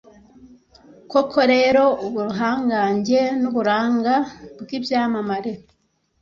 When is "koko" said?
1.11-1.39